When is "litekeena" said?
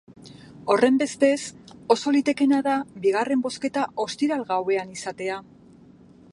2.15-2.61